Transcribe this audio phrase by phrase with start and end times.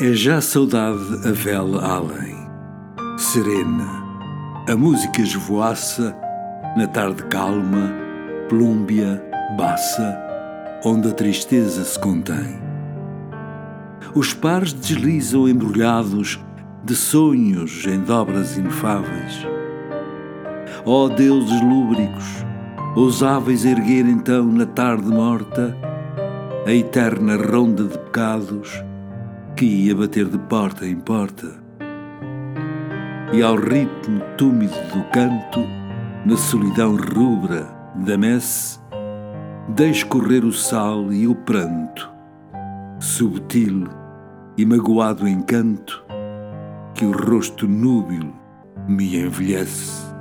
[0.00, 2.34] É já saudade a vela além,
[3.18, 3.86] serena,
[4.66, 6.16] a música esvoaça
[6.74, 7.92] na tarde calma,
[8.48, 9.22] plúmbia,
[9.54, 10.18] baça,
[10.82, 12.58] onde a tristeza se contém.
[14.14, 16.40] Os pares deslizam embrulhados
[16.82, 19.46] de sonhos em dobras inefáveis.
[20.86, 22.46] Ó oh, deuses lúbricos,
[22.96, 25.76] ousáveis erguer então na tarde morta
[26.66, 28.82] a eterna ronda de pecados
[29.56, 31.52] que ia bater de porta em porta.
[33.32, 35.60] E ao ritmo túmido do canto,
[36.26, 38.78] na solidão rubra da messe,
[39.68, 42.10] deixo correr o sal e o pranto,
[43.00, 43.88] subtil
[44.56, 46.04] e magoado encanto
[46.94, 48.32] que o rosto núbil
[48.86, 50.11] me envelhece.